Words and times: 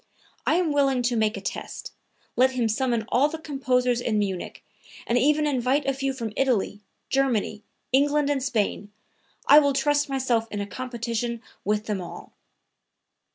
I 0.47 0.55
am 0.55 0.71
willing 0.73 1.03
to 1.03 1.15
make 1.15 1.37
a 1.37 1.41
test; 1.41 1.93
let 2.35 2.53
him 2.53 2.67
summon 2.67 3.05
all 3.09 3.29
the 3.29 3.37
composers 3.37 4.01
in 4.01 4.17
Munich, 4.17 4.65
and 5.05 5.15
even 5.15 5.45
invite 5.45 5.85
a 5.85 5.93
few 5.93 6.11
from 6.11 6.33
Italy, 6.35 6.81
Germany, 7.11 7.61
England 7.91 8.27
and 8.27 8.41
Spain; 8.41 8.91
I 9.45 9.59
will 9.59 9.73
trust 9.73 10.09
myself 10.09 10.47
in 10.49 10.59
a 10.59 10.65
competition 10.65 11.39
with 11.63 11.85
them 11.85 12.01
all." 12.01 12.33